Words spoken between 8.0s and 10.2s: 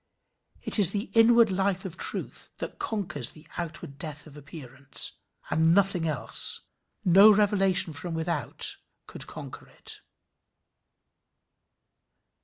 without, could conquer it.